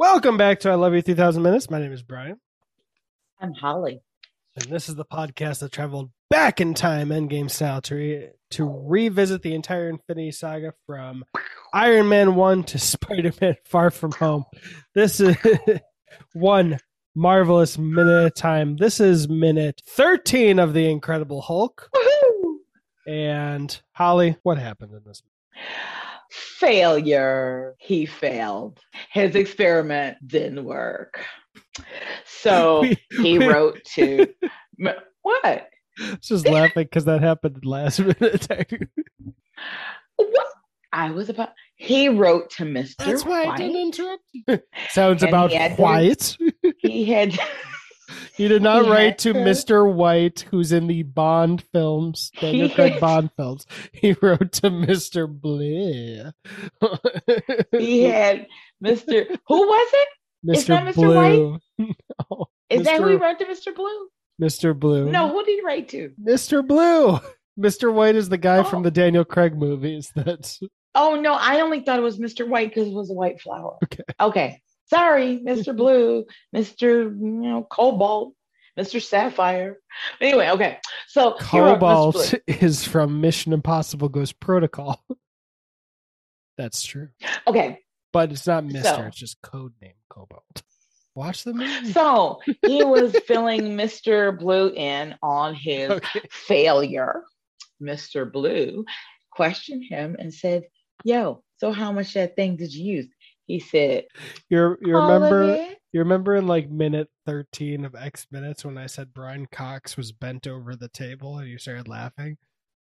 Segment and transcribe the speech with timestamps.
[0.00, 1.68] Welcome back to I Love You 3000 Minutes.
[1.68, 2.40] My name is Brian,
[3.38, 4.00] I'm Holly.
[4.56, 8.64] and this is the podcast that traveled back in time, Endgame style, to, re- to
[8.86, 11.22] revisit the entire Infinity Saga from
[11.74, 14.46] Iron Man 1 to Spider Man Far From Home.
[14.94, 15.36] This is
[16.32, 16.78] one
[17.14, 18.78] marvelous minute at a time.
[18.78, 21.90] This is minute 13 of The Incredible Hulk.
[21.94, 22.54] Woohoo!
[23.06, 25.22] And Holly, what happened in this?
[26.30, 27.74] Failure.
[27.78, 28.78] He failed.
[29.12, 31.24] His experiment didn't work.
[32.24, 34.26] So We- he we- wrote to
[35.22, 35.44] what?
[35.44, 35.66] I
[35.98, 38.46] was just laughing because that happened last minute.
[40.16, 40.46] What?
[40.92, 41.50] I was about.
[41.76, 43.04] He wrote to Mister.
[43.04, 44.60] That's why I didn't interrupt you.
[44.90, 46.36] Sounds And about he had to- quiet.
[46.78, 47.38] He had.
[48.36, 49.92] He did not He write to to- Mr.
[49.92, 53.66] White, who's in the Bond films, Daniel Craig Bond films.
[53.92, 55.28] He wrote to Mr.
[55.28, 56.32] Blair.
[57.72, 58.46] He had
[58.80, 59.24] Mister.
[59.48, 60.08] Who was it?
[60.44, 60.94] It's not Mr.
[60.94, 61.58] Blue.
[62.30, 63.20] No, Is that who he Mr.
[63.20, 64.08] wrote to Mister Blue?
[64.40, 64.78] Mr.
[64.78, 65.10] Blue.
[65.10, 66.12] No, who did he write to?
[66.22, 66.66] Mr.
[66.66, 67.18] Blue.
[67.58, 67.92] Mr.
[67.92, 68.64] White is the guy Oh.
[68.64, 70.10] from the Daniel Craig movies.
[70.14, 70.60] That's
[70.94, 72.46] Oh no, I only thought it was Mr.
[72.48, 73.76] White because it was a white flower.
[73.84, 74.02] Okay.
[74.20, 74.62] Okay.
[74.90, 75.74] Sorry, Mr.
[75.76, 77.04] Blue, Mr.
[77.04, 78.34] You know, Cobalt,
[78.78, 79.00] Mr.
[79.00, 79.78] Sapphire.
[80.20, 80.78] Anyway, okay.
[81.08, 81.80] So he wrote Mr.
[81.80, 85.02] Cobalt is from Mission Impossible Ghost Protocol.
[86.58, 87.08] That's true.
[87.46, 87.78] Okay.
[88.12, 88.82] But it's not Mr.
[88.82, 90.62] So- it's just code name Cobalt.
[91.14, 91.92] Watch the movie.
[91.92, 94.38] So he was filling Mr.
[94.38, 96.20] Blue in on his Okay.
[96.30, 97.24] failure.
[97.82, 98.30] Mr.
[98.30, 98.84] Blue
[99.32, 100.64] questioned him and said,
[101.02, 103.08] Yo, so how much that thing did you use?
[103.50, 104.04] He said,
[104.48, 109.12] You you remember you remember in like minute 13 of X minutes when I said
[109.12, 112.36] Brian Cox was bent over the table and you started laughing?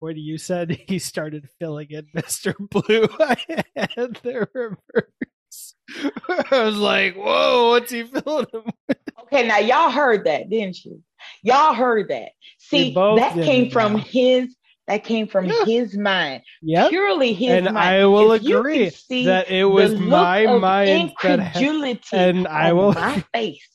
[0.00, 2.54] When you said he started filling in Mr.
[2.58, 5.74] Blue, I had the reverse.
[6.50, 8.98] I was like, whoa, what's he filling him with?
[9.22, 11.02] Okay, now y'all heard that, didn't you?
[11.42, 12.32] Y'all heard that.
[12.58, 14.54] See, that did came from his
[14.90, 15.64] that came from Yeah.
[15.64, 16.42] his mind.
[16.62, 16.88] Yeah.
[16.88, 17.78] Purely his And mind.
[17.78, 18.90] I will If agree
[19.24, 23.66] that it was my mind that had, incredulity and I will my face.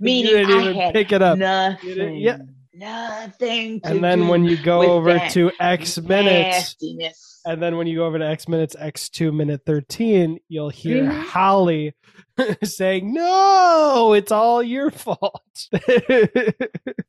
[0.00, 1.38] Meaning I had pick it up.
[1.38, 2.16] nothing.
[2.16, 2.38] yeah.
[2.74, 7.40] Nothing to And then when you go over to X minutes, nastiness.
[7.46, 11.22] And then when you go over to X minutes, X2 minute 13, you'll hear Mhm.
[11.26, 11.94] Holly
[12.64, 15.42] saying, No, it's all your fault.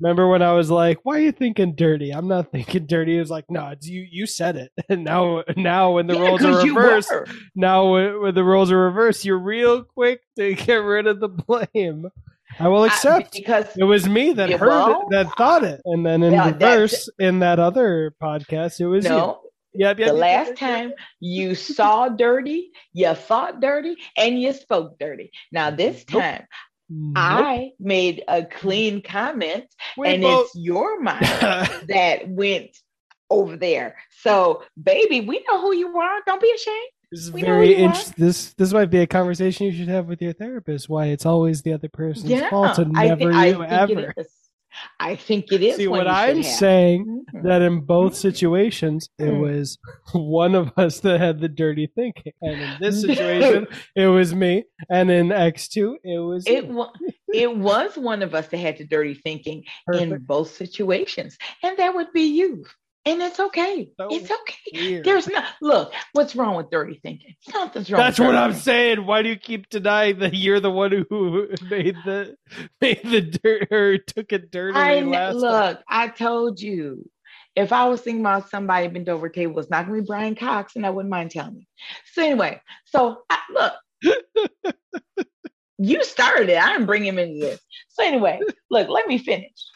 [0.00, 2.10] Remember when I was like, Why are you thinking dirty?
[2.12, 3.16] I'm not thinking dirty.
[3.16, 4.72] It was like, No, it's you you said it.
[4.88, 7.12] And now now when the Yeah, roles are reversed,
[7.54, 11.28] now when, when the roles are reversed, you're real quick to get rid of the
[11.28, 12.06] blame.
[12.60, 13.32] I will I- accept.
[13.32, 15.80] because it was me that heard well, it, that thought it.
[15.84, 19.10] And then in that's- reverse, in that other podcast, it was you.
[19.10, 19.40] no,
[19.74, 24.98] Yep, yep, the yep, last time you saw dirty, you thought dirty, and you spoke
[24.98, 25.30] dirty.
[25.52, 26.22] Now this Nope.
[26.22, 26.46] time
[26.90, 27.14] Nope.
[27.16, 29.66] I made a clean comment,
[29.96, 31.20] We and both- it's your mind
[31.88, 32.76] that went
[33.30, 33.96] over there.
[34.22, 36.20] So, baby, we know who you are.
[36.26, 36.90] Don't be ashamed.
[37.10, 38.14] This is We very interesting.
[38.18, 40.88] This this might be a conversation you should have with your therapist.
[40.90, 44.14] Why it's always the other person's Yeah, fault and I, never I you think ever.
[44.16, 44.26] it is.
[45.00, 45.76] I think it is.
[45.76, 46.44] See one what you I'm have.
[46.44, 47.42] saying Mhm.
[47.44, 49.40] that in both situations it Mm.
[49.40, 49.78] was
[50.12, 53.66] one of us that had the dirty thinking, and in this situation
[53.96, 56.90] it was me, and in X two it was It was
[57.32, 61.94] it was one of us that had the dirty thinking in both situations, and that
[61.94, 62.64] would be you.
[63.08, 63.90] And it's okay.
[63.96, 64.56] So it's okay.
[64.74, 65.04] Weird.
[65.04, 65.92] There's not look.
[66.12, 67.34] What's wrong with dirty thinking?
[67.52, 68.00] Nothing's wrong.
[68.00, 68.62] That's what I'm thinking.
[68.62, 69.06] saying.
[69.06, 72.36] Why do you keep denying that you're the one who made the
[72.82, 75.34] made the dirt or took it dirty I kn- time?
[75.34, 75.80] look.
[75.88, 77.08] I told you.
[77.56, 80.36] If I was thinking about somebody bent over table, it's not going to be Brian
[80.36, 81.64] Cox, and I wouldn't mind telling you.
[82.12, 84.74] So anyway, so I, look,
[85.78, 86.62] you started it.
[86.62, 87.60] I didn't bring him into this.
[87.88, 88.38] So anyway,
[88.70, 89.72] look, let me finish.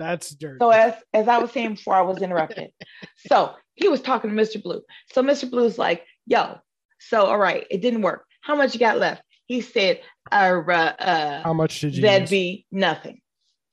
[0.00, 0.56] That's dirty.
[0.62, 2.70] So as as I was saying before, I was interrupted.
[3.28, 4.62] So he was talking to Mr.
[4.62, 4.80] Blue.
[5.12, 5.48] So Mr.
[5.48, 6.56] Blue's like, "Yo,
[6.98, 8.24] so all right, it didn't work.
[8.40, 10.00] How much you got left?" He said,
[10.32, 12.30] "Uh, uh, How much did you that'd use?
[12.30, 13.20] be nothing."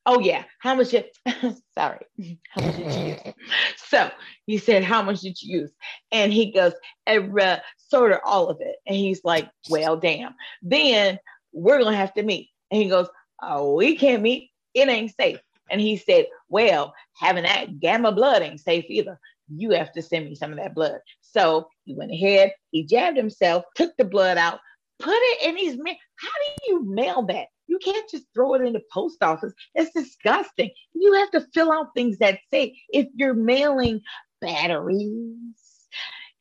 [0.05, 0.91] Oh yeah, how much?
[0.93, 1.05] You,
[1.77, 2.05] sorry,
[2.49, 3.33] how much did you use?
[3.77, 4.11] So
[4.45, 5.71] he said, "How much did you use?"
[6.11, 6.73] And he goes,
[7.07, 10.35] uh, "Sort of all of it." And he's like, "Well, damn.
[10.61, 11.19] Then
[11.53, 13.07] we're gonna have to meet." And he goes,
[13.41, 14.51] "Oh, we can't meet.
[14.73, 19.19] It ain't safe." And he said, Well, having that gamma blood ain't safe either.
[19.53, 20.99] You have to send me some of that blood.
[21.21, 24.59] So he went ahead, he jabbed himself, took the blood out,
[24.99, 25.95] put it in his mail.
[26.19, 27.47] How do you mail that?
[27.67, 29.53] You can't just throw it in the post office.
[29.75, 30.71] It's disgusting.
[30.93, 34.01] You have to fill out things that say if you're mailing
[34.41, 35.35] batteries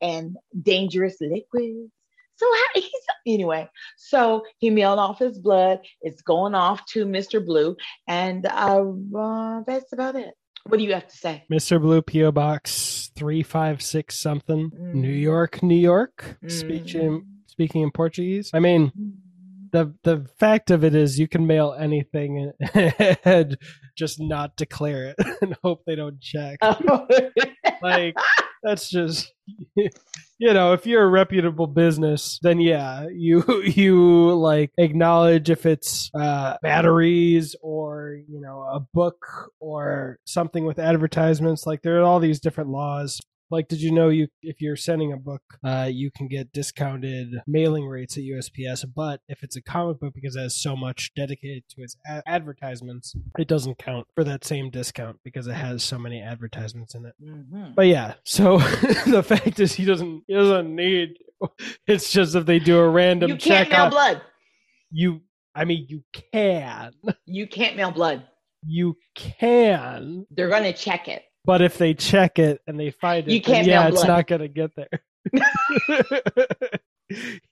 [0.01, 1.91] and dangerous liquids,
[2.37, 2.91] So how, he's
[3.27, 3.69] anyway.
[3.97, 5.81] So he mailed off his blood.
[6.03, 7.45] It's going off to Mr.
[7.45, 8.85] Blue, and uh,
[9.17, 10.35] uh, that's about it.
[10.67, 11.45] What do you have to say?
[11.53, 11.81] Mr.
[11.81, 14.95] Blue PO Box three five six something, Mm.
[14.95, 16.39] New York, New York.
[16.43, 16.51] Mm.
[16.51, 18.51] Speaking speaking in Portuguese.
[18.53, 19.13] I mean, Mm.
[19.77, 22.53] The the fact of it is, you can mail anything
[23.25, 23.59] and
[23.97, 26.59] just not declare it and hope they don't check.
[26.63, 27.07] Oh.
[27.83, 28.15] like
[28.63, 29.33] that's just
[29.77, 29.91] you
[30.41, 36.57] know if you're a reputable business then yeah you you like acknowledge if it's uh
[36.63, 42.41] batteries or you know a book or something with advertisements like there are all these
[42.41, 43.21] different laws
[43.51, 47.29] like did you know you if you're sending a book uh you can get discounted
[47.47, 51.13] mailing rates at usps but if it's a comic book because it has so much
[51.15, 55.83] dedicated to its a- advertisements it doesn't count for that same discount because it has
[55.85, 57.75] so many advertisements in it Mhm.
[57.75, 58.59] but yeah, so
[59.07, 61.11] the fact is he doesn't he doesn't need.
[61.87, 64.23] It's just if they do a random You can't check mail on blood.
[64.91, 65.21] you.
[65.55, 66.03] I mean, you
[66.33, 66.93] can,
[67.27, 68.27] You can't mail blood.
[68.67, 71.23] you can, They're gonna check it.
[71.47, 74.09] But if they check it and they find it, You can't yeah, it's blood.
[74.09, 75.03] not gonna get there.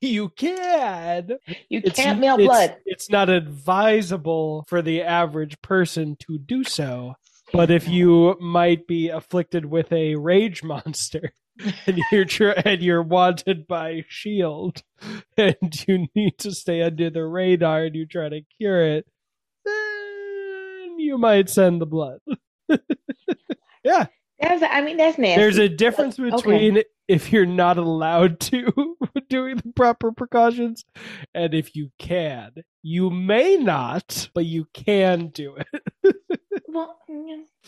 [0.01, 1.29] you can.
[1.69, 2.77] You It's, can't mail it's- blood.
[2.87, 7.15] It's not advisable for the average person to do so.
[7.53, 11.33] But if you might be afflicted with a rage monster
[11.87, 14.83] and you're tr- and you're wanted by Shield
[15.37, 19.07] and you need to stay under the radar and you try to cure it,
[19.65, 22.19] then you might send the blood.
[23.85, 24.07] Yeah,
[24.41, 25.41] That's, I mean, that's nasty.
[25.41, 26.31] there's a difference Okay.
[26.35, 28.97] between if you're not allowed to
[29.29, 30.85] doing the proper precautions
[31.35, 32.53] and if you can.
[32.83, 35.67] You may not, but you can do it.
[36.69, 36.99] well.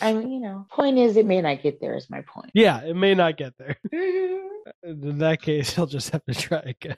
[0.03, 1.95] I mean, you know, point is, it may not get there.
[1.97, 2.51] Is my point.
[2.55, 3.77] Yeah, it may not get there.
[3.95, 4.41] Mhm.
[4.85, 6.97] In that case, he'll just have to try again.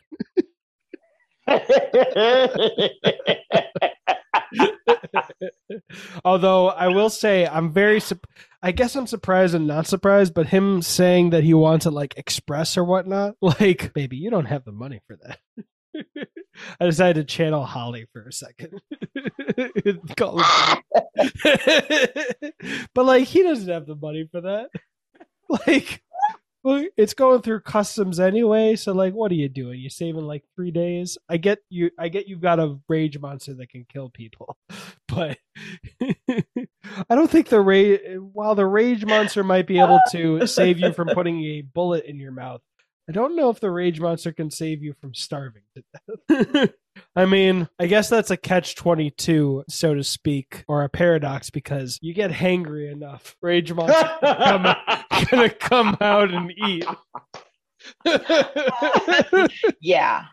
[6.24, 8.26] Although I will say, I'm very, sup-
[8.60, 12.16] I guess I'm surprised and not surprised, but him saying that he wants it like
[12.16, 15.38] express or whatnot, like, baby, you don't have the money for that.
[16.80, 18.80] I decided to channel Holly for a second.
[22.94, 24.70] But like, he doesn't have the money for that.
[25.48, 26.02] Like,
[26.64, 28.76] well, it's going through customs anyway.
[28.76, 29.80] So like, what are you doing?
[29.80, 31.16] You're saving like three days?
[31.28, 31.90] I get you.
[31.98, 34.56] I get you've got a rage monster that can kill people,
[35.08, 35.38] but
[36.00, 38.00] I don't think the rage.
[38.32, 42.18] While the rage monster might be able to save you from putting a bullet in
[42.18, 42.60] your mouth,
[43.08, 45.82] I don't know if the rage monster can save you from starving to
[46.28, 46.70] death.
[47.16, 51.98] I mean, I guess that's a catch 22, so to speak, or a paradox because
[52.02, 53.34] you get hangry enough.
[53.40, 54.66] Rage monster come
[55.30, 56.84] gonna come out and eat.
[59.80, 60.24] yeah,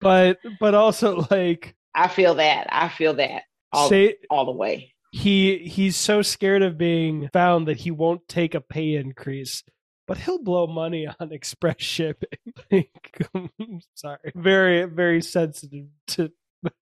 [0.00, 2.66] but but also like I feel that.
[2.70, 3.42] I feel that
[3.72, 4.94] all, say all the way.
[5.12, 9.62] he he's so scared of being found that he won't take a pay increase.
[10.08, 12.28] But he'll blow money on express shipping.
[13.34, 16.32] I'm sorry, very very sensitive to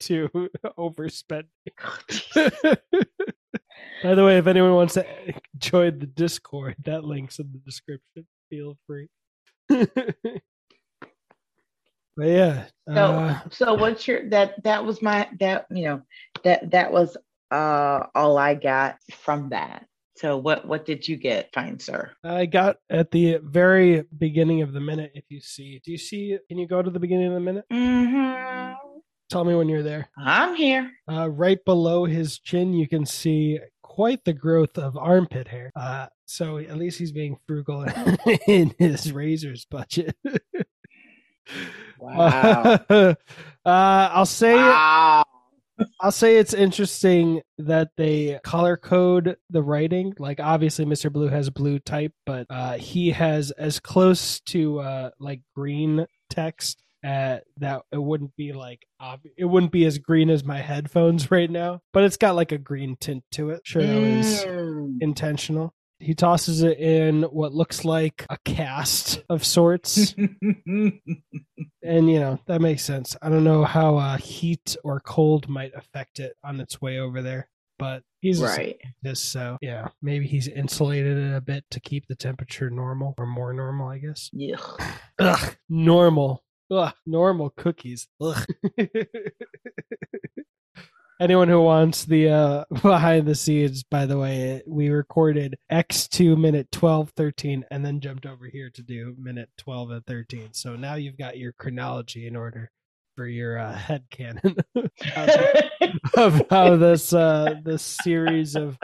[0.00, 0.28] to
[0.78, 1.46] overspending.
[4.03, 5.07] By the way, if anyone wants to
[5.59, 8.27] join the Discord, that link's in the description.
[8.51, 9.09] Feel free.
[9.69, 9.89] but
[12.19, 14.63] yeah, So, uh, so what's your that?
[14.63, 16.03] That was my that you know
[16.45, 17.17] that that was
[17.50, 19.87] uh all I got from that.
[20.17, 22.12] So what what did you get, fine sir?
[22.25, 25.12] I got at the very beginning of the minute.
[25.15, 26.38] If you see, do you see?
[26.49, 27.65] Can you go to the beginning of the minute?
[27.73, 28.75] Mm-hmm.
[29.29, 30.09] Tell me when you're there.
[30.17, 30.88] I'm here.
[31.11, 33.59] Uh, right below his chin, you can see
[33.97, 35.73] quite the growth of armpit hair.
[35.75, 37.87] Uh, so at least he's being frugal
[38.47, 40.15] in his razor's budget.
[41.99, 42.81] Wow.
[42.91, 43.15] uh,
[43.65, 45.25] I'll say wow.
[46.00, 50.12] I'll say it's interesting that they color code the writing.
[50.19, 51.11] Like obviously Mr.
[51.11, 56.83] Blue has blue type, but uh, he has as close to uh, like green text
[57.07, 61.31] uh, that it wouldn't be like ob- it wouldn't be as green as my headphones
[61.31, 63.61] right now, but it's got like a green tint to it.
[63.65, 64.99] Sure, that was Mm.
[65.01, 65.73] intentional.
[65.99, 70.15] He tosses it in what looks like a cast of sorts.
[70.17, 75.73] and you know that makes sense i don't know how uh, heat or cold might
[75.75, 77.49] affect it on its way over there
[77.79, 78.77] but he's right.
[79.03, 83.27] scientist so yeah maybe he's insulated it a bit to keep the temperature normal or
[83.27, 84.57] more normal i guess Yeah.
[85.19, 88.44] Ugh, normal Ugh, normal cookies Ugh.
[91.20, 96.70] anyone who wants the uh, behind the scenes, by the way, we recorded X2 minute
[96.73, 100.49] 12, 13, and then jumped over here to do minute 12 and 13.
[100.52, 102.70] So now you've got your chronology in order
[103.16, 104.56] for your uh, head canon
[106.16, 108.78] of how this uh, this series of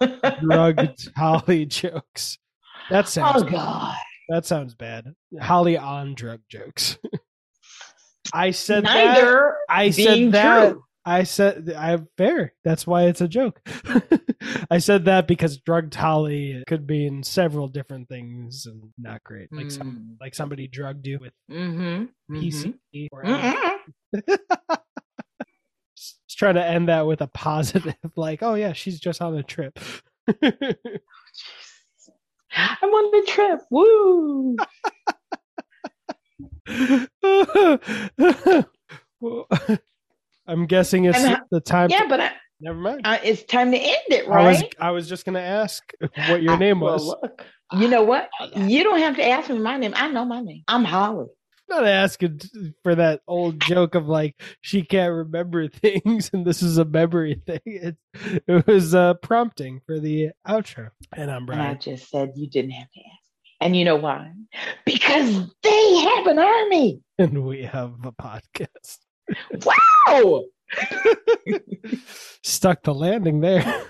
[0.40, 2.38] drugged Holly jokes.
[2.90, 3.96] That sounds oh God.
[4.28, 5.14] That sounds bad.
[5.40, 6.98] Holly on drug jokes.
[8.32, 8.94] I said that.
[9.14, 10.70] Neither I being said that.
[10.70, 10.84] true.
[11.04, 12.52] I said I fair.
[12.64, 13.60] That's why it's a joke.
[14.70, 19.48] I said that because drugged Holly could mean several different things and not great.
[19.50, 20.20] Like some Mm.
[20.20, 22.04] like somebody drugged you with Mm-hmm.
[22.36, 23.78] PCP or Mm-mm.
[25.96, 29.42] just trying to end that with a positive, like, oh yeah, she's just on a
[29.42, 29.78] trip.
[32.58, 33.60] I'm on the trip.
[33.70, 34.56] Woo!
[39.20, 39.48] Well,
[40.46, 41.90] I'm guessing it's the time.
[41.90, 43.02] Yeah, but I, Never mind.
[43.04, 44.74] uh, it's time to end it, I was right?
[44.80, 45.82] I was just gonna ask
[46.28, 47.06] what your name Well, was.
[47.06, 48.28] look, you know what?
[48.56, 49.92] You don't have to ask me my name.
[49.96, 50.62] I know my name.
[50.68, 51.26] I'm Holly.
[51.68, 52.40] Not asking
[52.82, 57.40] for that old joke of like she can't remember things and this is a memory
[57.46, 57.60] thing.
[57.64, 57.96] It,
[58.46, 60.90] it was uh, prompting for the outro.
[61.14, 63.18] And I'm And I just said you didn't have to ask.
[63.60, 64.32] And you know why?
[64.86, 67.02] Because they have an army.
[67.18, 68.98] And we have a podcast.
[70.06, 70.44] Wow!
[72.42, 73.82] Stuck the landing there.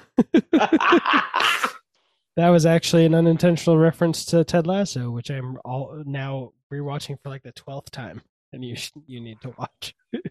[2.37, 7.29] that was actually an unintentional reference to Ted Lasso, which I'm all now rewatching for
[7.29, 8.23] like the twelfth time.
[8.53, 9.95] And you you need to watch.